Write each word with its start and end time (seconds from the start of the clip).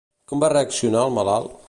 Com 0.31 0.39
va 0.43 0.49
reaccionar 0.53 1.07
el 1.11 1.15
malalt? 1.19 1.57